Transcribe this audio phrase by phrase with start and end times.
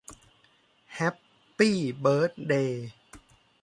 [0.95, 1.15] แฮป
[1.57, 2.87] ปี้เบิร์ดเดย์